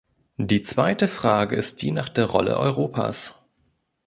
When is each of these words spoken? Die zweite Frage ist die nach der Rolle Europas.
Die 0.39 0.63
zweite 0.63 1.07
Frage 1.07 1.55
ist 1.55 1.83
die 1.83 1.91
nach 1.91 2.09
der 2.09 2.25
Rolle 2.25 2.57
Europas. 2.57 3.39